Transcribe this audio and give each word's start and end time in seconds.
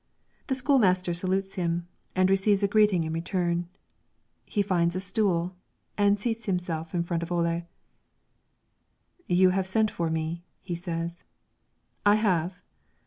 The 0.47 0.55
school 0.55 0.79
master 0.79 1.13
salutes 1.13 1.53
him, 1.53 1.87
and 2.15 2.27
receives 2.27 2.63
a 2.63 2.67
greeting 2.67 3.03
in 3.03 3.13
return; 3.13 3.67
he 4.47 4.63
finds 4.63 4.95
a 4.95 4.99
stool, 4.99 5.55
and 5.95 6.19
seats 6.19 6.47
himself 6.47 6.95
in 6.95 7.03
front 7.03 7.21
of 7.21 7.31
Ole. 7.31 7.61
"You 9.27 9.51
have 9.51 9.67
sent 9.67 9.91
for 9.91 10.09
me," 10.09 10.43
he 10.59 10.73
says. 10.73 11.23
"I 12.03 12.15
have." 12.15 12.63